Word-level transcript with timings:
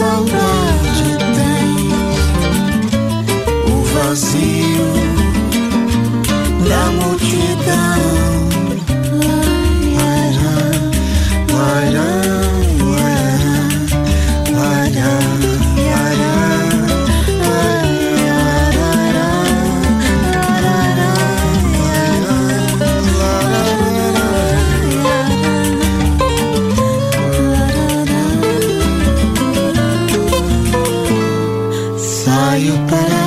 saudade 0.00 1.18
tem. 1.36 1.90
O 3.70 3.82
vazio 3.84 4.49
Saio 32.60 32.76
para 32.90 33.19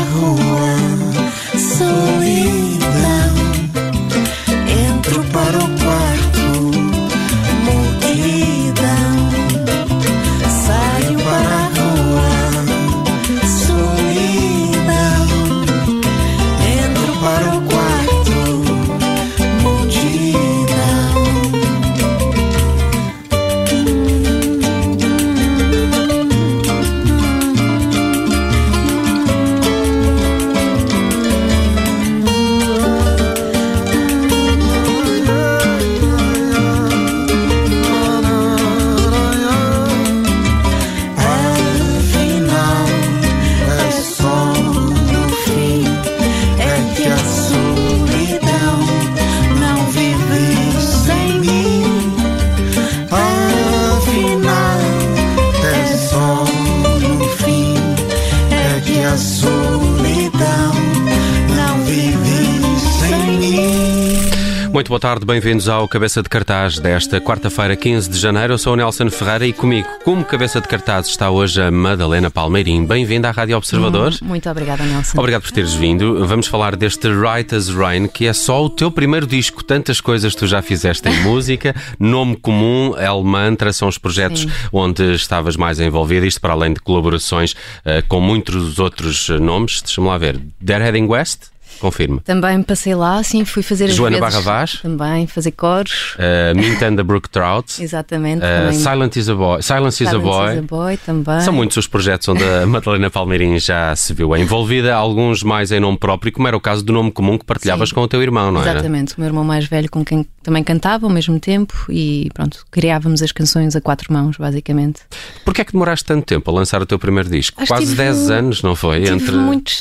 Muito 64.84 64.90
boa 64.90 65.00
tarde, 65.00 65.26
bem-vindos 65.26 65.70
ao 65.70 65.88
Cabeça 65.88 66.22
de 66.22 66.28
Cartaz 66.28 66.78
desta 66.78 67.22
quarta-feira, 67.22 67.74
15 67.74 68.10
de 68.10 68.18
janeiro. 68.20 68.52
Eu 68.52 68.58
sou 68.58 68.74
o 68.74 68.76
Nelson 68.76 69.10
Ferreira 69.10 69.48
e 69.48 69.54
comigo, 69.54 69.88
como 70.04 70.26
cabeça 70.26 70.60
de 70.60 70.68
cartaz, 70.68 71.08
está 71.08 71.30
hoje 71.30 71.62
a 71.62 71.72
Madalena 71.72 72.30
Palmeirim. 72.30 72.86
Bem-vinda 72.86 73.30
à 73.30 73.32
Rádio 73.32 73.56
Observador. 73.56 74.12
Muito 74.22 74.50
obrigada, 74.50 74.84
Nelson. 74.84 75.18
Obrigado 75.18 75.44
por 75.44 75.52
teres 75.52 75.74
vindo. 75.74 76.28
Vamos 76.28 76.48
falar 76.48 76.76
deste 76.76 77.08
Right 77.08 77.56
as 77.56 77.70
Rain, 77.70 78.10
que 78.10 78.28
é 78.28 78.34
só 78.34 78.66
o 78.66 78.70
teu 78.70 78.92
primeiro 78.92 79.26
disco. 79.26 79.64
Tantas 79.64 80.02
coisas 80.02 80.36
tu 80.36 80.48
já 80.48 80.62
fizeste 80.62 81.08
em 81.08 81.16
música. 81.24 81.74
Nome 81.98 82.36
comum, 82.36 82.94
El 82.98 83.24
Mantra, 83.24 83.72
são 83.72 83.88
os 83.88 83.98
projetos 83.98 84.42
Sim. 84.42 84.52
onde 84.74 85.14
estavas 85.14 85.56
mais 85.56 85.80
envolvida. 85.80 86.26
Isto 86.26 86.42
para 86.42 86.52
além 86.52 86.74
de 86.74 86.82
colaborações 86.82 87.56
eh, 87.86 88.04
com 88.06 88.20
muitos 88.20 88.80
outros 88.80 89.30
eh, 89.30 89.40
nomes. 89.40 89.82
Deixa-me 89.82 90.08
lá 90.08 90.18
ver. 90.18 90.42
They're 90.62 90.84
Heading 90.84 91.08
West? 91.08 91.53
Confirme. 91.80 92.20
Também 92.22 92.62
passei 92.64 92.96
lá, 92.96 93.22
sim, 93.24 93.44
fui 93.46 93.64
fazer 93.64 93.86
as 93.86 93.96
Joana 93.96 94.20
Barra 94.20 94.40
Vaz? 94.42 94.80
Também, 94.82 95.28
fazer 95.28 95.52
coros. 95.52 96.16
Uh, 96.16 96.56
Mint 96.58 96.82
and 96.82 96.96
the 96.96 97.04
Brook 97.04 97.30
Trout. 97.30 97.82
Exatamente. 97.82 98.44
Uh. 98.44 98.74
Silent 98.74 99.16
is 99.18 99.30
a 99.30 99.36
Boy. 99.36 99.62
Silence 99.62 100.04
is 100.04 100.08
a 100.10 100.12
Silence 100.12 100.30
Boy. 100.30 100.52
is 100.54 100.58
a 100.60 100.62
Boy 100.62 100.98
também. 100.98 101.42
São 101.42 101.54
muitos 101.54 101.78
os 101.78 101.88
projetos 101.88 102.28
onde 102.28 102.44
a 102.44 102.66
Madalena 102.68 103.10
Palmeirim 103.10 103.58
já 103.60 103.96
se 103.96 104.14
viu 104.14 104.36
envolvida, 104.36 104.94
alguns 104.96 105.44
mais 105.44 105.72
em 105.72 105.80
nome 105.80 105.98
próprio, 105.98 106.32
como 106.32 106.48
era 106.48 106.56
o 106.58 106.62
caso 106.62 106.84
do 106.84 106.94
nome 106.94 107.12
comum 107.12 107.38
que 107.38 107.46
partilhavas 107.46 107.90
Sim. 107.90 107.96
com 107.96 108.02
o 108.02 108.08
teu 108.08 108.22
irmão, 108.22 108.52
não 108.52 108.62
era? 108.62 108.72
Exatamente, 108.72 109.14
o 109.18 109.20
meu 109.20 109.28
irmão 109.28 109.44
mais 109.44 109.66
velho 109.66 109.90
com 109.90 110.04
quem 110.04 110.26
também 110.42 110.64
cantava 110.64 111.06
ao 111.06 111.12
mesmo 111.12 111.40
tempo 111.40 111.74
e 111.90 112.30
pronto, 112.34 112.66
criávamos 112.70 113.22
as 113.22 113.32
canções 113.32 113.76
a 113.76 113.82
quatro 113.82 114.12
mãos, 114.12 114.36
basicamente. 114.38 115.02
Porquê 115.46 115.62
é 115.62 115.66
que 115.66 115.72
demoraste 115.72 116.06
tanto 116.06 116.26
tempo 116.26 116.50
a 116.52 116.54
lançar 116.54 116.82
o 116.82 116.86
teu 116.86 117.00
primeiro 117.00 117.30
disco? 117.30 117.62
Acho 117.62 117.70
Quase 117.70 117.86
tive- 117.86 117.96
10 117.98 118.30
anos, 118.30 118.62
não 118.62 118.76
foi? 118.76 119.04
Estive 119.04 119.32
muito 119.32 119.72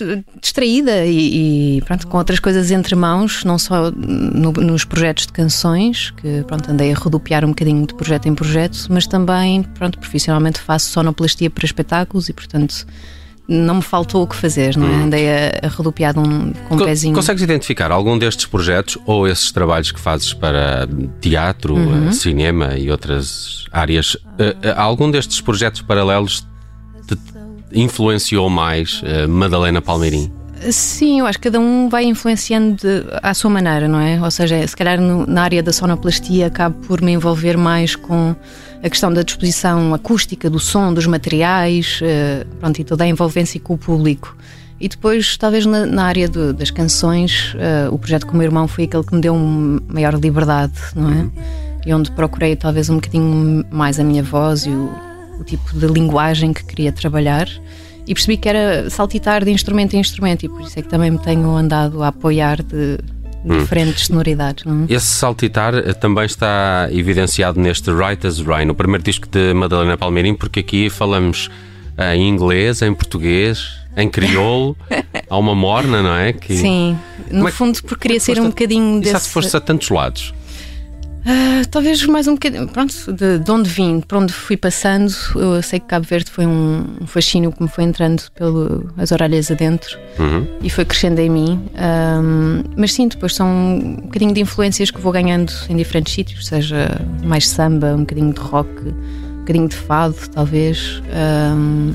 distraída 0.41 1.05
e, 1.05 1.79
e, 1.79 1.82
pronto, 1.85 2.07
com 2.07 2.17
outras 2.19 2.39
coisas 2.41 2.71
entre 2.71 2.95
mãos, 2.95 3.45
não 3.45 3.59
só 3.59 3.91
no- 3.91 4.53
nos 4.53 4.85
projetos 4.85 5.27
de 5.27 5.33
canções, 5.33 6.11
que 6.13 6.43
pronto, 6.47 6.71
andei 6.71 6.93
a 6.93 6.95
rodopiar 6.97 7.45
um 7.45 7.49
bocadinho 7.49 7.87
de 7.87 7.95
projeto 7.95 8.27
em 8.27 8.35
projeto, 8.35 8.87
mas 8.91 9.07
também, 9.07 9.63
pronto, 9.63 9.99
profissionalmente 9.99 10.61
faço 10.61 10.91
sonoplastia 10.91 11.51
para 11.51 11.65
espetáculos 11.65 12.29
e, 12.29 12.33
portanto, 12.33 12.87
não 13.49 13.75
me 13.77 13.83
faltou 13.83 14.23
o 14.23 14.27
que 14.27 14.37
fazer, 14.37 14.77
não 14.77 14.87
é? 14.89 15.03
Andei 15.03 15.29
a, 15.29 15.67
a 15.67 15.69
rodopiar 15.69 16.17
um, 16.19 16.53
com 16.69 16.75
um 16.77 16.79
Co- 16.79 16.85
pezinho. 16.85 17.15
Consegues 17.15 17.43
identificar 17.43 17.91
algum 17.91 18.17
destes 18.17 18.47
projetos 18.47 18.97
ou 19.05 19.27
esses 19.27 19.51
trabalhos 19.51 19.91
que 19.91 19.99
fazes 20.01 20.33
para 20.33 20.89
teatro, 21.21 21.75
Uhum. 21.75 22.09
eh, 22.09 22.13
cinema 22.13 22.75
e 22.79 22.91
outras 22.91 23.65
áreas? 23.73 24.17
eh, 24.39 24.55
algum 24.77 25.11
destes 25.11 25.41
projetos 25.41 25.83
paralelos 25.83 26.47
te 27.07 27.19
influenciou 27.73 28.49
mais 28.49 29.03
eh, 29.05 29.27
Madalena 29.27 29.83
Palmeirim? 29.83 30.33
Sim, 30.71 31.21
eu 31.21 31.27
acho 31.27 31.39
que 31.39 31.45
cada 31.51 31.59
um 31.59 31.89
vai 31.89 32.05
influenciando 32.05 32.77
à 33.23 33.35
sua 33.35 33.51
maneira, 33.51 33.89
não 33.89 33.99
é? 33.99 34.21
Ou 34.21 34.31
seja, 34.31 34.65
se 34.67 34.77
calhar 34.77 35.01
no- 35.01 35.27
na 35.27 35.43
área 35.43 35.63
da 35.63 35.73
sonoplastia 35.73 36.47
acabo 36.47 36.77
por 36.87 37.01
me 37.03 37.13
envolver 37.13 37.57
mais 37.57 37.97
com 37.97 38.35
a 38.83 38.89
questão 38.89 39.13
da 39.13 39.23
disposição 39.23 39.93
acústica, 39.95 40.49
do 40.51 40.59
som, 40.61 40.93
dos 40.93 41.07
materiais, 41.07 41.99
eh, 42.03 42.47
pronto, 42.61 42.79
e 42.81 42.85
toda 42.85 43.05
a 43.05 43.07
envolvência 43.07 43.59
com 43.61 43.75
o 43.75 43.79
público. 43.79 44.37
E 44.81 44.89
depois, 44.89 45.37
talvez 45.37 45.65
na, 45.67 45.87
na 45.87 46.05
área 46.05 46.29
do- 46.29 46.53
das 46.53 46.71
canções, 46.71 47.55
eh, 47.59 47.89
o 47.91 47.99
projeto 47.99 48.27
com 48.27 48.35
o 48.35 48.37
meu 48.37 48.45
irmão 48.47 48.67
foi 48.69 48.85
aquele 48.85 49.05
que 49.05 49.15
me 49.15 49.21
deu 49.21 49.35
maior 49.89 50.15
liberdade, 50.15 50.75
não 50.95 51.11
é? 51.11 51.27
E 51.87 51.93
onde 51.95 52.11
procurei 52.13 52.55
talvez 52.57 52.89
um 52.91 52.97
bocadinho 52.97 53.65
mais 53.71 53.99
a 53.99 54.05
minha 54.05 54.23
voz 54.23 54.67
e 54.67 54.71
o, 54.71 54.91
o 55.41 55.45
tipo 55.45 55.77
de 55.77 55.87
linguagem 55.87 56.53
que 56.53 56.65
queria 56.65 56.93
trabalhar 56.93 57.49
e 58.07 58.15
percebi 58.15 58.37
que 58.37 58.49
era 58.49 58.91
saltitar 58.91 59.45
de 59.45 59.51
instrumento 59.51 59.95
em 59.95 60.01
instrumento 60.01 60.45
e 60.45 60.49
por 60.49 60.61
isso 60.63 60.79
é 60.79 60.83
que 60.83 60.89
também 60.89 61.11
me 61.11 61.19
tenho 61.19 61.49
andado 61.57 62.03
a 62.03 62.09
apoiar 62.09 62.63
de 62.63 62.99
diferentes 63.45 64.07
sonoridades. 64.07 64.65
Não 64.65 64.85
é? 64.89 64.93
Esse 64.93 65.07
saltitar 65.07 65.75
eh, 65.75 65.93
também 65.93 66.25
está 66.25 66.89
evidenciado 66.93 67.61
neste 67.61 67.91
Right 67.93 68.25
as 68.27 68.41
Rain, 68.41 68.69
o 68.71 68.75
primeiro 68.75 69.03
disco 69.03 69.27
de 69.29 69.53
Madalena 69.53 69.97
Palmeirim, 69.99 70.35
porque 70.35 70.61
aqui 70.61 70.89
falamos 70.89 71.51
eh, 71.97 72.15
em 72.17 72.29
inglês, 72.29 72.83
em 72.83 72.95
português, 72.95 73.69
em 73.97 74.09
crioulo, 74.09 74.77
há 75.29 75.37
uma 75.39 75.55
morna, 75.55 76.03
não 76.03 76.15
é? 76.15 76.33
Que... 76.33 76.57
Sim, 76.57 76.97
no 77.31 77.49
é 77.49 77.51
que- 77.51 77.57
fundo 77.57 77.79
porque 77.83 78.03
queria 78.03 78.21
ser 78.21 78.39
um 78.41 78.47
bocadinho 78.49 79.01
E 79.03 79.07
se 79.07 79.13
desse... 79.13 79.29
foste 79.31 79.57
a 79.57 79.61
tantos 79.61 79.91
lados? 79.91 80.33
Ah, 81.25 81.63
talvez 81.71 82.05
mais 82.07 82.27
um 82.27 82.33
bocadinho. 82.35 82.67
Pronto, 82.69 83.13
de, 83.13 83.39
de 83.39 83.51
onde 83.51 83.69
vim, 83.71 84.01
para 84.01 84.19
onde 84.19 84.33
fui 84.33 84.57
passando, 84.57 85.13
eu 85.37 85.63
sei 85.63 85.79
que 85.79 85.87
Cabo 85.87 86.05
Verde 86.07 86.31
foi 86.31 86.45
um, 86.47 86.85
um 87.01 87.07
fascínio 87.07 87.53
que 87.53 87.63
me 87.63 87.69
foi 87.69 87.85
entrando 87.85 88.23
pelas 88.35 89.13
orelhas 89.13 89.51
adentro 89.51 89.97
Uhum. 90.19 90.47
e 90.63 90.69
foi 90.69 90.85
crescendo 90.85 91.21
em 91.21 91.31
mim. 91.31 91.65
Ahm, 91.77 92.65
mas 92.77 92.93
sim, 92.93 93.07
depois 93.09 93.35
são 93.35 93.47
um 93.49 93.97
bocadinho 94.03 94.35
de 94.35 94.41
influências 94.41 94.91
que 94.91 95.01
vou 95.01 95.13
ganhando 95.13 95.53
em 95.69 95.77
diferentes 95.77 96.13
sítios, 96.13 96.47
seja 96.47 97.01
mais 97.23 97.49
samba, 97.49 97.95
um 97.95 98.01
bocadinho 98.01 98.33
de 98.33 98.41
rock, 98.41 98.69
um 98.89 99.39
bocadinho 99.39 99.69
de 99.69 99.77
fado, 99.77 100.17
talvez. 100.35 101.01
Ahm, 101.15 101.93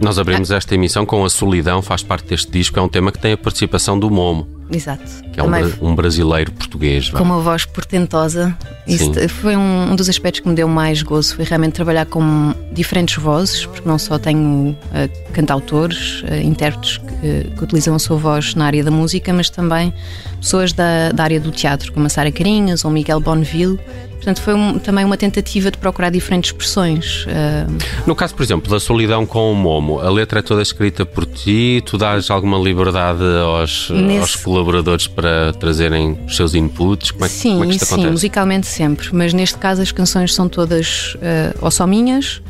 Nós 0.00 0.18
abrimos 0.18 0.50
esta 0.50 0.74
emissão 0.74 1.06
com 1.06 1.24
A 1.24 1.30
Solidão, 1.30 1.80
faz 1.80 2.02
parte 2.02 2.26
deste 2.28 2.50
disco, 2.50 2.78
é 2.78 2.82
um 2.82 2.88
tema 2.88 3.12
que 3.12 3.18
tem 3.20 3.32
a 3.32 3.36
participação 3.38 3.98
do 3.98 4.10
Momo, 4.10 4.46
exato. 4.70 5.27
Que 5.38 5.40
é 5.40 5.44
um, 5.44 5.50
bra- 5.50 5.88
um 5.90 5.94
brasileiro 5.94 6.52
português. 6.52 7.08
com 7.10 7.22
uma 7.22 7.38
voz 7.40 7.64
portentosa. 7.64 8.56
Isso 8.86 9.12
Sim. 9.14 9.28
foi 9.28 9.56
um, 9.56 9.92
um 9.92 9.96
dos 9.96 10.08
aspectos 10.08 10.40
que 10.40 10.48
me 10.48 10.54
deu 10.54 10.66
mais 10.68 11.02
gozo, 11.02 11.36
foi 11.36 11.44
realmente 11.44 11.72
trabalhar 11.74 12.06
com 12.06 12.54
diferentes 12.72 13.16
vozes, 13.22 13.66
porque 13.66 13.86
não 13.88 13.98
só 13.98 14.18
tenho 14.18 14.76
eh, 14.94 15.08
cantautores, 15.32 16.22
eh, 16.26 16.42
intérpretes 16.42 16.98
que, 16.98 17.50
que 17.56 17.64
utilizam 17.64 17.94
a 17.94 17.98
sua 17.98 18.16
voz 18.16 18.54
na 18.54 18.66
área 18.66 18.82
da 18.82 18.90
música, 18.90 19.32
mas 19.32 19.50
também 19.50 19.92
pessoas 20.40 20.72
da, 20.72 21.10
da 21.12 21.22
área 21.24 21.40
do 21.40 21.50
teatro, 21.50 21.92
como 21.92 22.06
a 22.06 22.08
Sara 22.08 22.30
Carinhas 22.32 22.84
ou 22.84 22.90
Miguel 22.90 23.20
Bonneville. 23.20 23.78
Portanto, 24.16 24.40
foi 24.42 24.52
um- 24.54 24.78
também 24.80 25.04
uma 25.04 25.16
tentativa 25.16 25.70
de 25.70 25.78
procurar 25.78 26.10
diferentes 26.10 26.50
expressões. 26.50 27.24
eh, 27.28 27.66
No 28.06 28.16
caso, 28.16 28.34
por 28.34 28.42
exemplo, 28.42 28.68
da 28.70 28.80
solidão 28.80 29.24
com 29.24 29.52
o 29.52 29.54
Momo, 29.54 30.00
a 30.00 30.10
letra 30.10 30.40
é 30.40 30.42
toda 30.42 30.60
escrita 30.60 31.06
por 31.06 31.24
ti, 31.24 31.82
tu 31.86 31.96
dás 31.96 32.28
alguma 32.30 32.58
liberdade 32.58 33.22
aos, 33.22 33.88
Nesse- 33.90 34.18
aos 34.18 34.36
colaboradores 34.36 35.06
para 35.06 35.27
trazerem 35.58 36.18
os 36.26 36.36
seus 36.36 36.54
inputs? 36.54 37.10
Como 37.10 37.24
é, 37.24 37.28
que- 37.28 37.34
sim, 37.34 37.50
como 37.52 37.64
é 37.64 37.66
que 37.68 37.72
isto 37.74 37.84
sim, 37.86 37.92
acontece? 37.94 38.12
musicalmente 38.12 38.66
sempre, 38.66 39.08
mas 39.12 39.32
neste 39.32 39.58
caso 39.58 39.82
as 39.82 39.92
canções 39.92 40.34
são 40.34 40.48
todas 40.48 41.16
eh, 41.22 41.54
ou 41.60 41.70
só 41.70 41.86
minhas 41.86 42.40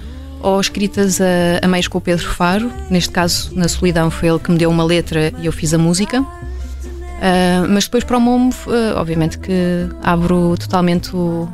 ou 0.41 0.61
escritas 0.61 1.21
a, 1.21 1.25
a 1.63 1.67
meios 1.69 1.89
com 1.89 1.99
o 1.99 2.01
Pedro 2.01 2.27
Faro. 2.29 2.71
Neste 2.91 3.11
caso, 3.11 3.51
na 3.55 3.67
Solidão, 3.69 4.09
foi 4.11 4.29
ele 4.29 4.39
que 4.39 4.51
me 4.53 4.57
deu 4.59 4.71
uma 4.71 4.85
letra 4.85 5.33
e 5.41 5.47
eu 5.47 5.53
fiz 5.53 5.75
a 5.75 5.79
música. 5.79 6.25
Ah, 7.21 7.67
mas 7.69 7.85
depois 7.85 8.05
para 8.05 8.17
o 8.17 8.21
Momo, 8.21 8.53
eh, 8.69 8.93
obviamente 8.95 9.39
que 9.39 9.53
abro 10.03 10.55
totalmente 10.59 11.15
o, 11.17 11.49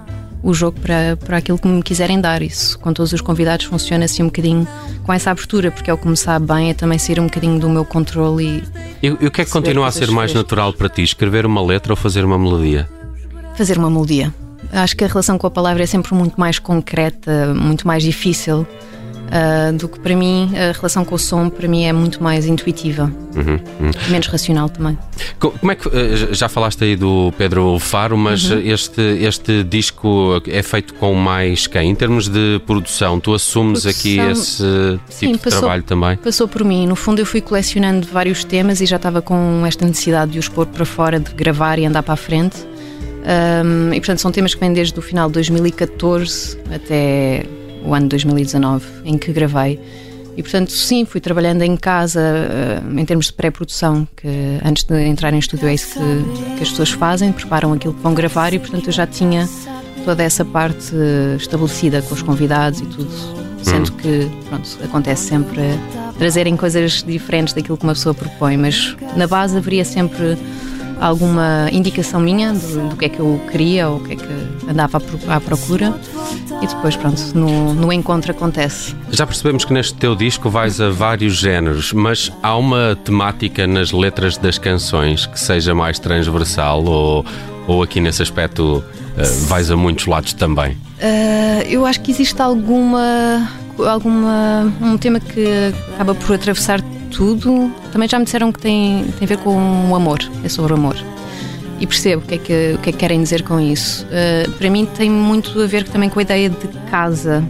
o 0.45 0.53
jogo 0.53 0.79
para, 0.79 1.17
para 1.17 1.39
aquilo 1.39 1.59
que 1.59 1.67
me 1.67 1.83
quiserem 1.83 2.21
dar. 2.21 2.43
Isso 2.43 2.79
com 2.79 2.93
todos 2.93 3.13
os 3.13 3.21
convidados 3.21 3.65
funciona 3.65 4.05
assim 4.05 4.23
um 4.23 4.27
bocadinho 4.27 4.69
com 5.03 5.13
essa 5.13 5.31
abertura, 5.31 5.71
porque 5.71 5.91
é 5.91 5.95
o 5.95 6.17
sabe 6.17 6.47
bem, 6.47 6.71
é 6.71 6.75
também 6.75 6.99
sair 6.99 7.19
um 7.19 7.25
bocadinho 7.25 7.59
do 7.59 7.69
meu 7.69 7.85
controle 7.85 8.63
e 9.03 9.07
E, 9.07 9.07
e 9.09 9.27
o 9.27 9.31
que 9.31 9.41
é 9.41 9.45
que 9.45 9.51
continua 9.51 9.89
a 9.89 9.91
coisas 9.91 10.09
ser 10.09 10.15
mais 10.15 10.31
frescas. 10.31 10.43
natural 10.43 10.73
para 10.75 10.89
ti? 10.89 11.03
Escrever 11.03 11.47
uma 11.47 11.63
letra 11.65 11.93
ou 11.93 11.97
fazer 11.97 12.25
uma 12.25 12.39
melodia? 12.39 12.89
fazer 13.57 13.79
uma 13.79 13.89
melodia. 13.89 14.35
Acho 14.73 14.97
que 14.97 15.05
a 15.05 15.07
relação 15.07 15.39
com 15.39 15.47
a 15.47 15.51
palavra 15.51 15.83
é 15.83 15.87
sempre 15.87 16.13
muito 16.15 16.39
mais 16.39 16.59
concreta, 16.59 17.55
muito 17.55 17.87
mais 17.87 18.03
difícil 18.03 18.67
ah, 19.31 19.73
do 19.73 19.89
que 19.89 19.99
para 20.01 20.15
mim. 20.17 20.53
A 20.57 20.73
relação 20.73 21.05
com 21.05 21.15
o 21.15 21.19
som, 21.19 21.49
para 21.49 21.67
mim, 21.69 21.85
é 21.85 21.93
muito 21.93 22.23
mais 22.23 22.47
intuitiva, 22.47 23.05
Uhum, 23.35 23.59
uhum. 23.81 23.91
menos 24.11 24.27
racional 24.29 24.69
também. 24.69 24.97
Co- 25.39 25.51
Como 25.53 25.73
é 25.73 25.75
que 25.75 25.89
eh, 25.89 26.29
já 26.33 26.49
falaste 26.49 26.85
aí 26.85 26.95
do 26.97 27.33
Pedro 27.37 27.79
Faro, 27.79 28.17
mas 28.17 28.51
Uhum. 28.51 28.61
este, 28.65 29.01
este 29.01 29.65
disco 29.65 30.41
é 30.49 30.63
feito 30.63 30.95
com 30.95 31.15
mais 31.15 31.67
quem? 31.67 31.91
Em 31.91 31.95
termos 31.95 32.29
de 32.29 32.61
produção, 32.67 33.19
tu 33.21 33.35
assumes 33.35 33.87
aqui 33.87 34.17
Produção- 34.17 34.43
esse 34.43 34.99
tipo 34.99 35.13
Sim, 35.13 35.33
de 35.33 35.39
passou- 35.39 35.61
trabalho 35.61 35.83
também? 35.83 36.17
Passou 36.17 36.47
por 36.49 36.65
mim. 36.65 36.87
No 36.87 36.95
fundo, 36.97 37.21
eu 37.21 37.27
fui 37.27 37.41
colecionando 37.41 38.07
vários 38.13 38.45
temas 38.45 38.81
e 38.81 38.87
já 38.87 38.97
estava 38.97 39.21
com 39.23 39.65
esta 39.67 39.85
necessidade 39.85 40.33
de 40.33 40.39
os 40.39 40.49
pôr 40.49 40.67
para 40.67 40.85
fora, 40.85 41.19
de 41.19 41.33
gravar 41.35 41.79
e 41.79 41.85
andar 41.87 42.03
para 42.03 42.15
a 42.15 42.17
frente. 42.17 42.57
Ahm, 43.27 43.93
e 43.95 44.01
portanto, 44.01 44.19
são 44.21 44.31
temas 44.31 44.55
que 44.55 44.61
vêm 44.61 44.73
desde 44.73 44.99
o 44.99 45.03
final 45.03 45.29
de 45.29 45.35
2014 45.35 46.59
até 46.73 47.45
o 47.85 47.95
ano 47.95 48.09
2019, 48.09 48.87
em 49.05 49.19
que 49.19 49.33
gravei. 49.33 49.81
E 50.37 50.43
portanto, 50.43 50.73
sim, 50.73 51.05
fui 51.05 51.21
trabalhando 51.21 51.63
em 51.63 51.77
casa 51.77 52.21
ah, 52.21 53.01
em 53.01 53.05
termos 53.05 53.27
de 53.27 53.33
pré-produção, 53.35 54.07
que 54.17 54.29
antes 54.65 54.85
de 54.85 55.01
entrar 55.03 55.33
em 55.33 55.39
estúdio 55.39 55.69
é 55.69 55.75
isso 55.75 55.95
que, 55.95 56.57
que 56.57 56.63
as 56.63 56.71
pessoas 56.71 56.91
fazem, 56.91 57.31
preparam 57.33 57.73
aquilo 57.73 57.95
que 57.95 58.01
vão 58.01 58.15
gravar 58.15 58.53
e 58.53 58.59
portanto 58.59 58.87
eu 58.87 58.93
já 58.93 59.07
tinha 59.07 59.49
toda 60.05 60.23
essa 60.23 60.45
parte 60.45 60.93
eh, 60.95 61.37
estabelecida 61.37 62.03
com 62.03 62.15
os 62.15 62.23
convidados 62.23 62.81
e 62.81 62.87
tudo. 62.87 63.11
Sendo 63.63 63.93
que, 63.93 64.31
pronto, 64.49 64.69
acontece 64.85 65.29
sempre 65.29 65.63
trazerem 66.19 66.55
coisas 66.55 67.03
diferentes 67.03 67.55
daquilo 67.55 67.79
que 67.79 67.85
uma 67.85 67.95
pessoa 67.95 68.15
propõe, 68.15 68.59
mas 68.59 68.95
na 69.17 69.27
base 69.27 69.57
haveria 69.57 69.85
sempre 69.85 70.37
alguma 71.05 71.69
indicação 71.71 72.19
minha 72.19 72.53
do, 72.53 72.89
do 72.89 72.97
que 72.97 73.05
é 73.05 73.09
que 73.11 73.21
eu 73.21 73.39
queria 73.51 73.89
ou 73.91 73.99
o 73.99 74.01
que 74.01 74.15
é 74.15 74.17
que 74.17 74.69
andava 74.71 74.97
à, 74.97 75.01
pro- 75.01 75.21
à 75.29 75.39
procura 75.41 75.95
e 76.63 76.67
depois, 76.67 76.97
pronto, 76.97 77.21
no, 77.35 77.75
no 77.75 77.93
encontro 77.93 78.31
acontece. 78.31 78.95
Já 79.11 79.27
percebemos 79.27 79.65
que 79.67 79.73
neste 79.75 79.95
teu 79.95 80.17
disco 80.17 80.49
vais 80.49 80.81
a 80.81 80.89
vários 80.89 81.35
géneros, 81.37 81.93
mas 81.93 82.33
há 82.43 82.57
uma 82.57 82.97
temática 83.05 83.67
nas 83.67 83.93
letras 83.93 84.39
das 84.39 84.57
canções 84.57 85.27
que 85.27 85.39
seja 85.39 85.75
mais 85.75 85.99
transversal 85.99 86.83
ou, 86.85 87.25
ou 87.67 87.83
aqui 87.83 88.01
nesse 88.01 88.23
aspecto 88.23 88.83
eh, 89.19 89.23
vais 89.47 89.71
a 89.71 89.77
muitos 89.77 90.07
lados 90.07 90.33
também? 90.33 90.77
Ah, 91.03 91.63
eu 91.69 91.85
acho 91.85 92.01
que 92.01 92.11
existe 92.11 92.41
alguma, 92.41 93.47
alguma 93.79 94.73
um 94.81 94.97
tema 94.97 95.21
que 95.21 95.45
acaba 95.95 96.15
por 96.15 96.35
atravessar 96.35 96.81
tudo. 97.15 97.71
Também 97.93 98.09
já 98.09 98.19
me 98.19 98.25
disseram 98.25 98.51
que 98.53 98.59
tem, 98.59 99.05
tem 99.19 99.25
a 99.25 99.29
ver 99.29 99.39
com 99.39 99.91
o 99.91 99.95
amor, 99.95 100.19
é 100.45 100.49
sobre 100.49 100.73
o 100.73 100.77
amor. 100.77 100.97
E 101.81 101.87
percebo 101.87 102.23
o 102.23 102.27
que 102.27 102.35
é 102.35 102.39
que, 102.39 102.73
o 102.75 102.79
que, 102.79 102.91
é 102.91 102.93
que 102.93 102.99
querem 102.99 103.23
dizer 103.23 103.43
com 103.43 103.59
isso. 103.61 104.07
Ah, 104.11 104.49
para 104.59 104.71
mim 104.71 104.87
tem 104.87 105.11
muito 105.11 105.61
a 105.61 105.67
ver 105.67 105.85
também 105.89 106.09
com 106.09 106.19
a 106.19 106.23
ideia 106.23 106.49
de 106.51 106.69
casa, 106.91 107.45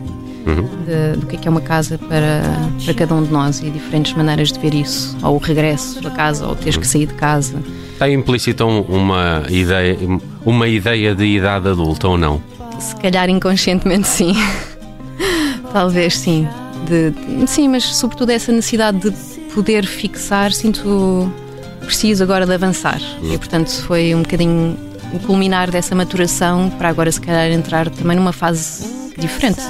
de- 0.87 1.19
do 1.20 1.26
que 1.26 1.37
é 1.37 1.38
que 1.38 1.48
é 1.48 1.50
uma 1.50 1.60
casa 1.60 1.98
para, 1.98 2.43
para 2.84 2.94
cada 2.94 3.15
um 3.15 3.22
de 3.22 3.31
nós 3.32 3.60
e 3.60 3.70
diferentes 3.70 4.12
maneiras 4.15 4.50
de 4.53 4.58
ver 4.58 4.74
isso. 4.74 5.17
Ou 5.22 5.36
o 5.36 5.39
regresso 5.39 6.06
a 6.06 6.10
casa, 6.10 6.46
ou 6.46 6.55
teres 6.55 6.77
que 6.77 6.86
sair 6.86 7.06
de 7.06 7.15
casa. 7.15 7.62
Está 7.93 8.08
implícita 8.10 8.65
um- 8.65 8.81
uma 8.82 9.44
ideia, 9.48 9.96
uma 10.44 10.67
ideia 10.69 11.15
de 11.15 11.24
idade 11.24 11.69
adulta 11.69 12.08
ou 12.08 12.19
não? 12.19 12.43
Se 12.79 12.94
calhar 12.96 13.29
inconscientemente 13.31 14.06
sim. 14.08 14.34
Talvez 15.72 16.19
sim. 16.19 16.46
De, 16.86 17.46
sim, 17.46 17.69
mas 17.69 17.84
sobretudo 17.84 18.31
essa 18.31 18.53
necessidade 18.53 18.98
de 18.98 19.10
poder 19.55 19.87
fixar, 19.87 20.53
sinto 20.53 21.32
preciso 21.81 22.23
agora 22.23 22.46
de 22.46 22.53
avançar. 22.55 23.01
E 23.23 23.37
portanto 23.39 23.70
foi 23.82 24.15
um 24.15 24.23
bocadinho 24.23 24.77
o 25.13 25.19
culminar 25.20 25.70
dessa 25.70 25.94
maturação 25.94 26.70
para 26.70 26.89
agora 26.89 27.11
se 27.13 27.20
calhar 27.20 27.51
entrar 27.53 27.89
também 27.89 28.17
numa 28.17 28.32
fase 28.32 28.84
diferente. 29.17 29.61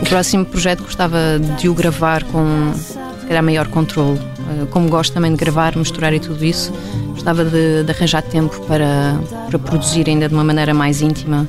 O 0.00 0.04
próximo 0.06 0.44
projeto 0.44 0.82
gostava 0.82 1.18
de 1.58 1.68
o 1.68 1.74
gravar 1.74 2.24
com 2.24 2.72
se 2.74 3.26
calhar 3.26 3.42
maior 3.42 3.68
controle. 3.68 4.18
Eh, 4.18 4.66
Como 4.70 4.88
gosto 4.88 5.12
também 5.12 5.30
de 5.30 5.36
gravar, 5.36 5.76
misturar 5.76 6.12
e 6.12 6.18
tudo 6.18 6.44
isso, 6.44 6.72
gostava 7.10 7.44
de, 7.44 7.84
de 7.84 7.90
arranjar 7.92 8.22
tempo 8.22 8.60
para, 8.66 9.16
para 9.48 9.58
produzir 9.58 10.08
ainda 10.08 10.28
de 10.28 10.34
uma 10.34 10.42
maneira 10.44 10.74
mais 10.74 11.00
íntima 11.00 11.48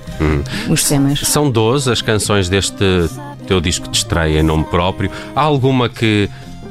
os 0.69 0.83
temas. 0.83 1.19
São 1.21 1.49
12 1.49 1.91
as 1.91 2.01
canções 2.01 2.49
deste 2.49 2.75
teu 3.47 3.59
disco 3.59 3.89
de 3.89 3.97
estreia 3.97 4.39
em 4.39 4.43
nome 4.43 4.63
próprio. 4.65 5.09
Há 5.35 5.41
alguma 5.41 5.89
que 5.89 6.29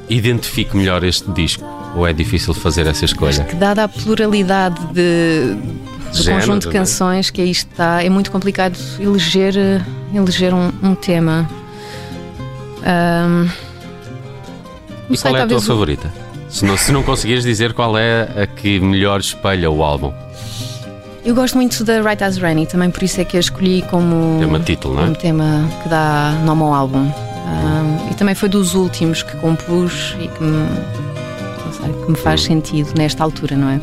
identifique 0.09 0.77
melhor 0.77 1.03
este 1.05 1.31
disco? 1.33 1.65
Ou 1.95 2.07
é 2.07 2.13
difícil 2.13 2.55
fazer 2.55 2.87
essa 2.87 3.05
escolha? 3.05 3.45
que 3.45 3.55
dada 3.57 3.85
a 3.85 3.89
pluralidade 3.89 4.79
de, 4.93 5.55
do 6.11 6.23
Géneros, 6.23 6.47
conjunto 6.47 6.63
de 6.71 6.77
é? 6.77 6.79
canções 6.81 7.31
que 7.31 7.41
aí 7.43 7.51
está, 7.51 8.03
é 8.03 8.09
muito 8.09 8.31
complicado 8.31 8.77
eleger, 8.99 9.55
eh, 9.57 9.81
eleger 10.15 10.55
um, 10.55 10.73
um 10.83 10.95
tema. 10.95 11.49
Não 12.85 13.49
E 15.11 15.19
qual 15.19 15.37
é 15.37 15.43
a 15.43 15.47
tua 15.47 15.59
o- 15.59 15.61
favorita? 15.63 16.13
Se 16.49 16.65
não, 16.67 16.77
se 16.77 16.93
não 16.93 17.03
conseguires 17.03 17.45
dizer 17.45 17.73
qual 17.73 17.97
é 17.97 18.29
a 18.43 18.47
que 18.47 18.79
melhor 18.79 19.21
espelha 19.21 19.71
o 19.71 19.83
álbum. 19.83 20.13
Eu 21.25 21.35
gosto 21.35 21.55
muito 21.57 21.83
da 21.85 22.01
Right 22.03 22.23
As 22.23 22.37
Rainy, 22.37 22.67
também 22.67 22.91
por 22.91 23.03
isso 23.03 23.21
é 23.21 23.25
que 23.25 23.37
a 23.37 23.41
escolhi 23.41 23.83
como 23.89 24.39
Tema 24.41 24.59
título, 24.61 24.95
não 24.95 25.03
é? 25.03 25.05
como 25.07 25.17
tema 25.17 25.69
que 25.83 25.89
dá 25.89 26.33
nome 26.45 26.63
ao 26.63 26.75
álbum. 26.75 27.11
E 28.11 28.15
também 28.15 28.35
foi 28.35 28.49
dos 28.49 28.75
últimos 28.75 29.23
que 29.23 29.37
compus 29.39 30.17
e 30.21 30.29
que 30.29 30.43
me, 30.43 30.67
sei, 31.73 31.93
que 32.05 32.11
me 32.11 32.17
faz 32.17 32.43
sentido 32.43 32.93
nesta 32.97 33.23
altura, 33.25 33.57
não 33.57 33.69
é? 33.69 33.81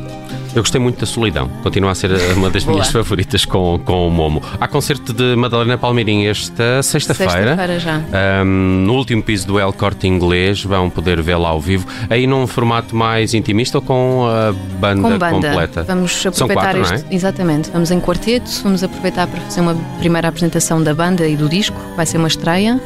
Eu 0.56 0.64
gostei 0.64 0.82
muito 0.82 1.00
da 1.00 1.06
Solidão. 1.06 1.48
Continua 1.62 1.92
a 1.92 1.96
ser 1.96 2.10
uma 2.36 2.50
das 2.50 2.66
minhas 2.66 2.90
favoritas 2.90 3.46
com, 3.46 3.80
com 3.86 4.08
o 4.08 4.10
Momo. 4.10 4.42
Há 4.60 4.68
concerto 4.68 5.14
de 5.14 5.36
Madalena 5.36 5.78
Palmeirim 5.78 6.26
esta 6.26 6.82
sexta-feira. 6.82 7.32
Sexta-feira 7.56 7.80
já. 7.80 8.02
Ahm, 8.42 8.84
no 8.84 8.94
último 8.96 9.22
piso 9.22 9.46
do 9.46 9.60
El 9.60 9.72
Corte 9.74 10.08
Inglês 10.08 10.64
vão 10.64 10.90
poder 10.90 11.22
vê-la 11.22 11.50
ao 11.50 11.62
vivo. 11.62 11.86
Aí 12.10 12.26
num 12.26 12.48
formato 12.48 12.96
mais 12.96 13.36
intimista 13.36 13.78
ou 13.78 13.82
com 13.84 14.26
a 14.28 14.52
banda, 14.80 15.02
Com 15.04 15.18
banda. 15.20 15.50
completa? 15.50 15.84
Vamos 15.84 16.14
São 16.14 16.32
aproveitar 16.32 16.62
quatro, 16.76 16.82
este. 16.82 17.04
não 17.06 17.12
é? 17.12 17.16
Exatamente. 17.16 17.70
Vamos 17.72 17.92
em 17.92 18.00
quarteto, 18.00 18.50
vamos 18.64 18.84
aproveitar 18.84 19.28
para 19.28 19.40
fazer 19.42 19.62
uma 19.62 19.76
primeira 20.00 20.28
apresentação 20.30 20.82
da 20.82 20.96
banda 20.96 21.28
e 21.28 21.36
do 21.36 21.48
disco. 21.48 21.78
Vai 21.96 22.08
ser 22.08 22.18
uma 22.18 22.28
estreia. 22.28 22.82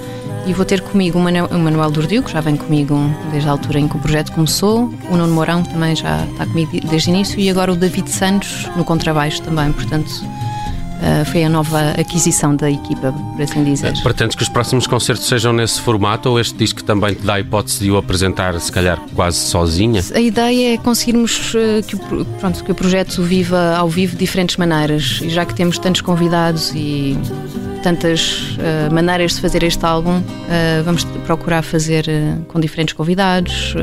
E 0.45 0.51
vou 0.53 0.65
ter 0.65 0.81
comigo 0.81 1.17
o 1.17 1.21
Manu- 1.21 1.47
o 1.51 1.57
Manuel 1.57 1.89
Dordio, 1.89 2.21
que 2.21 2.31
já 2.31 2.41
vem 2.41 2.57
comigo 2.57 2.99
desde 3.31 3.47
a 3.47 3.51
altura 3.53 3.79
em 3.79 3.87
que 3.87 3.95
o 3.95 3.99
projeto 3.99 4.31
começou. 4.33 4.93
O 5.09 5.15
Nuno 5.15 5.33
Mourão 5.33 5.63
também 5.63 5.95
já 5.95 6.25
está 6.25 6.45
comigo 6.45 6.71
desde 6.89 7.09
o 7.09 7.13
início. 7.13 7.39
E 7.39 7.49
agora 7.49 7.71
o 7.71 7.75
David 7.77 8.09
Santos 8.09 8.67
no 8.75 8.83
contrabaixo 8.83 9.41
também. 9.41 9.71
Portanto, 9.71 10.11
eh, 11.01 11.23
foi 11.23 11.45
a 11.45 11.49
nova 11.49 11.91
aquisição 11.97 12.53
da 12.57 12.69
equipa, 12.69 13.13
por 13.13 13.41
assim 13.41 13.63
dizer. 13.63 13.93
Pretendes 14.03 14.35
que 14.35 14.43
os 14.43 14.49
próximos 14.49 14.85
concertos 14.85 15.27
sejam 15.27 15.53
nesse 15.53 15.79
formato 15.79 16.29
ou 16.29 16.37
este 16.37 16.55
disco 16.57 16.83
também 16.83 17.13
te 17.15 17.21
dá 17.25 17.35
a 17.35 17.39
hipótese 17.39 17.79
de 17.79 17.89
o 17.89 17.95
apresentar, 17.95 18.59
se 18.59 18.69
calhar, 18.71 18.99
quase 19.15 19.37
sozinha? 19.37 20.01
A 20.13 20.19
ideia 20.19 20.73
é 20.73 20.77
conseguirmos 20.77 21.53
eh, 21.55 21.81
que, 21.87 21.95
o, 21.95 21.99
pro- 21.99 22.25
pronto, 22.25 22.61
que 22.61 22.71
o 22.71 22.75
projeto 22.75 23.21
viva 23.23 23.75
ao 23.77 23.87
vivo 23.87 24.11
de 24.11 24.19
diferentes 24.19 24.57
maneiras. 24.57 25.19
E 25.21 25.29
já 25.29 25.45
que 25.45 25.55
temos 25.55 25.77
tantos 25.79 26.01
convidados 26.01 26.73
e 26.75 27.17
tantas 27.83 28.55
eh, 28.59 28.89
maneiras 28.89 29.33
de 29.35 29.41
fazer 29.41 29.61
este 29.61 29.85
álbum, 29.85 30.21
eh, 30.49 30.81
vamos 30.85 31.03
procurar 31.25 31.61
fazer 31.61 32.07
eh, 32.07 32.37
com 32.47 32.59
diferentes 32.59 32.93
convidados, 32.93 33.75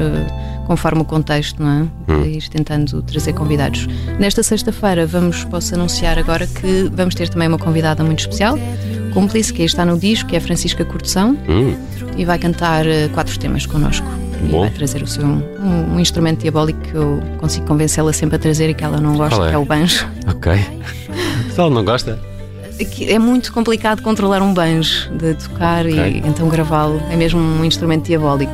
conforme 0.66 1.02
o 1.02 1.04
contexto, 1.04 1.62
não 1.62 1.90
é? 2.08 2.26
Ir 2.28 2.48
tentando 2.48 3.02
trazer 3.02 3.34
convidados. 3.34 3.86
Nesta 4.18 4.42
sexta-feira 4.42 5.06
vamos, 5.06 5.44
posso 5.44 5.74
anunciar 5.74 6.18
agora 6.18 6.46
que 6.46 6.90
vamos 6.92 7.14
ter 7.14 7.28
também 7.28 7.46
uma 7.48 7.58
convidada 7.58 8.02
muito 8.02 8.20
especial, 8.20 8.56
cúmplice, 9.12 9.52
que 9.52 9.62
aí 9.62 9.66
está 9.66 9.84
no 9.84 9.98
disco, 9.98 10.30
que 10.30 10.36
é 10.36 10.38
a 10.38 10.40
Francisca 10.42 10.84
Cortesão, 10.84 11.36
Hum, 11.48 11.74
e 12.16 12.24
vai 12.24 12.38
cantar 12.38 12.84
quatro 13.12 13.38
temas 13.38 13.66
connosco. 13.66 14.06
E 14.42 14.48
Bom. 14.48 14.60
vai 14.60 14.70
trazer 14.70 15.02
o 15.02 15.06
seu 15.06 15.24
um, 15.26 15.94
um 15.94 16.00
instrumento 16.00 16.40
diabólico 16.40 16.80
que 16.80 16.94
eu 16.94 17.20
consigo 17.38 17.66
convencê-la 17.66 18.12
sempre 18.12 18.36
a 18.36 18.38
trazer 18.38 18.70
e 18.70 18.74
que 18.74 18.82
ela 18.82 18.98
não 18.98 19.14
gosta, 19.16 19.44
é? 19.44 19.48
que 19.50 19.54
é 19.54 19.58
o 19.58 19.64
banjo. 19.66 20.06
ok. 20.26 20.52
Se 21.52 21.60
ela 21.60 21.68
não 21.68 21.84
gosta? 21.84 22.18
Que 22.84 23.10
É 23.12 23.18
muito 23.18 23.52
complicado 23.52 24.02
controlar 24.02 24.40
um 24.42 24.52
banjo 24.54 25.10
de 25.12 25.34
tocar 25.34 25.84
Ok. 25.86 25.98
e 26.24 26.28
então 26.28 26.48
gravá-lo. 26.48 27.00
É 27.10 27.16
mesmo 27.16 27.38
um 27.40 27.64
instrumento 27.64 28.04
diabólico. 28.06 28.52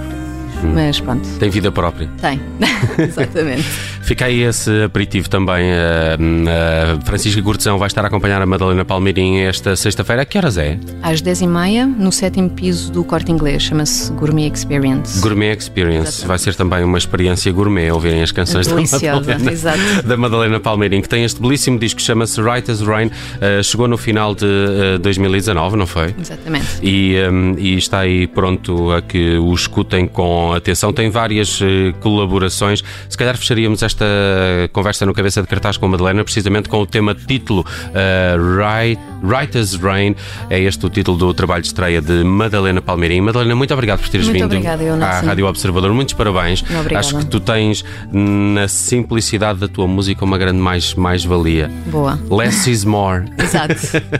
Hum. 0.64 0.72
Mas 0.74 0.98
pronto, 1.00 1.28
Tem 1.38 1.50
vida 1.50 1.70
própria. 1.70 2.08
tem. 2.20 2.40
Exatamente. 2.98 3.64
Fica 4.06 4.26
aí 4.26 4.42
esse 4.42 4.84
aperitivo 4.84 5.28
também. 5.28 5.72
A, 5.72 6.94
a 6.94 7.00
Francisca 7.04 7.42
Cortesão 7.42 7.76
vai 7.76 7.88
estar 7.88 8.04
a 8.04 8.06
acompanhar 8.06 8.40
a 8.40 8.46
Madalena 8.46 8.84
Palmeirim 8.84 9.38
esta 9.38 9.74
sexta-feira. 9.74 10.22
A 10.22 10.24
que 10.24 10.38
horas 10.38 10.56
é? 10.56 10.78
Às 11.02 11.20
10h30, 11.20 11.86
no 11.86 12.12
sétimo 12.12 12.48
piso 12.48 12.92
do 12.92 13.02
corte 13.02 13.32
inglês, 13.32 13.64
chama-se 13.64 14.12
Gourmet 14.12 14.46
Experience. 14.46 15.20
Gourmet 15.20 15.56
Experience. 15.56 16.24
Vai 16.24 16.38
ser 16.38 16.54
também 16.54 16.84
uma 16.84 16.98
experiência 16.98 17.50
gourmet 17.50 17.90
ouvirem 17.90 18.22
as 18.22 18.30
canções 18.30 18.68
da 18.68 18.76
Madalena, 18.76 19.50
exato. 19.50 19.80
da 20.06 20.16
Madalena 20.16 20.60
Palmeirim, 20.60 21.02
que 21.02 21.08
tem 21.08 21.24
este 21.24 21.42
belíssimo 21.42 21.76
disco 21.76 21.96
que 21.96 22.06
chama-se 22.06 22.40
Right 22.40 22.70
as 22.70 22.82
Rain. 22.82 23.08
Uh, 23.08 23.60
chegou 23.64 23.88
no 23.88 23.98
final 23.98 24.36
de 24.36 24.46
uh, 24.46 25.00
2019, 25.00 25.76
não 25.76 25.86
foi? 25.86 26.14
Exatamente. 26.16 26.66
E, 26.80 27.16
um, 27.28 27.56
e 27.58 27.76
está 27.76 27.98
aí 28.00 28.28
pronto 28.28 28.92
a 28.92 29.02
que 29.02 29.36
o 29.36 29.52
escutem 29.52 30.06
com 30.06 30.52
atenção. 30.52 30.92
Tem 30.92 31.10
várias 31.10 31.58
colaborações. 31.98 32.84
Se 33.08 33.18
calhar 33.18 33.36
fecharíamos 33.36 33.82
esta 33.82 33.95
conversa 34.72 35.06
no 35.06 35.12
cabeça 35.14 35.40
de 35.42 35.48
cartaz 35.48 35.76
com 35.76 35.86
a 35.86 35.88
Madalena, 35.88 36.22
precisamente 36.24 36.68
com 36.68 36.80
o 36.80 36.86
tema 36.86 37.14
título 37.14 37.60
uh, 37.60 38.56
right, 38.58 39.00
right 39.22 39.56
as 39.56 39.74
Rain. 39.74 40.14
É 40.50 40.60
este 40.60 40.84
o 40.86 40.90
título 40.90 41.16
do 41.16 41.34
trabalho 41.34 41.62
de 41.62 41.68
estreia 41.68 42.00
de 42.00 42.22
Madalena 42.24 42.80
Palmeirim. 42.80 43.20
Madalena, 43.20 43.54
muito 43.54 43.72
obrigado 43.72 44.00
por 44.00 44.08
teres 44.08 44.26
Muito 44.26 44.34
vindo 44.38 44.46
obrigada, 44.52 44.82
eu, 44.82 44.94
à. 45.02 45.20
Rádio 45.20 45.46
Observador. 45.46 45.92
Muitos 45.92 46.14
parabéns. 46.14 46.62
Obrigada. 46.62 46.98
Acho 46.98 47.18
que 47.18 47.26
tu 47.26 47.40
tens 47.40 47.84
na 48.12 48.68
simplicidade 48.68 49.60
da 49.60 49.68
tua 49.68 49.86
música 49.86 50.24
uma 50.24 50.38
grande 50.38 50.58
mais- 50.58 50.94
mais-valia. 50.94 51.70
Boa. 51.86 52.18
Less 52.30 52.70
is 52.70 52.84
more. 52.84 53.24
Exato. 53.38 53.74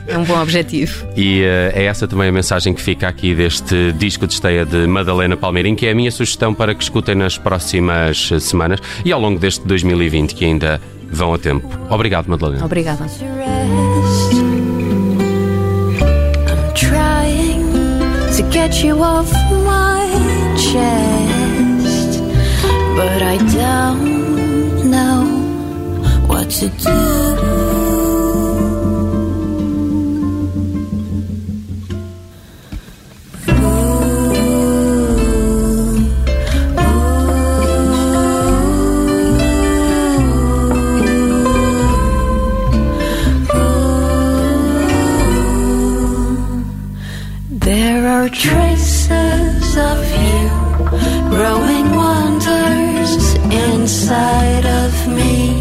É 0.07 0.17
um 0.17 0.25
bom 0.25 0.41
objetivo. 0.41 1.07
E 1.17 1.43
eh, 1.43 1.73
é 1.75 1.85
essa 1.85 2.07
também 2.07 2.29
a 2.29 2.33
mensagem 2.33 2.73
que 2.75 2.81
fica 2.81 3.09
aqui 3.09 3.35
deste 3.35 3.93
disco 3.93 4.27
de 4.27 4.35
esteia 4.35 4.65
de 4.65 4.87
Madalena 4.87 5.37
Palmeirim, 5.37 5.75
que 5.75 5.87
é 5.87 5.91
a 5.91 5.95
minha 5.95 6.11
sugestão 6.11 6.55
para 6.55 6.75
que 6.75 6.83
escutem 6.83 7.15
nas 7.15 7.37
próximas 7.39 8.31
semanas 8.41 8.81
e 9.05 9.13
ao 9.13 9.21
longo 9.21 9.39
deste 9.39 9.66
2020, 9.67 10.35
que 10.35 10.45
ainda 10.45 10.81
vão 11.11 11.35
a 11.35 11.39
tempo. 11.39 11.69
Obrigado, 11.91 12.29
Madalena. 12.29 12.65
Obrigada. 12.65 13.07
to 18.37 18.43
get 18.51 18.85
you 18.85 19.03
off 19.03 19.33
my 19.65 20.05
chest, 20.59 22.21
but 22.95 23.23
I 23.23 23.39
don't 23.55 24.91
know 24.91 25.25
what 26.29 26.51
to 26.51 26.69
do. 26.69 27.26
Are 48.27 48.31
traces 48.31 49.77
of 49.77 49.99
you 50.21 50.49
growing 51.31 51.95
wonders 51.95 53.35
inside 53.37 54.67
of 54.67 54.93
me, 55.07 55.61